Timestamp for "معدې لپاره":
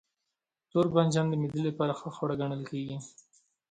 1.41-1.93